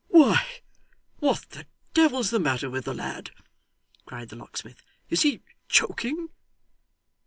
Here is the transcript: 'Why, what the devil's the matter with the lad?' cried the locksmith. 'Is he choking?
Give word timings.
'Why, 0.07 0.47
what 1.19 1.45
the 1.51 1.67
devil's 1.93 2.31
the 2.31 2.39
matter 2.39 2.71
with 2.71 2.85
the 2.85 2.93
lad?' 2.95 3.29
cried 4.07 4.29
the 4.29 4.35
locksmith. 4.35 4.81
'Is 5.09 5.21
he 5.21 5.43
choking? 5.69 6.29